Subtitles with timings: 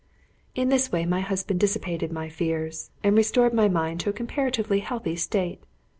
[0.55, 4.79] In this way my husband dissipated my fears, and restored my mind to a comparatively
[4.79, 5.61] healthy state.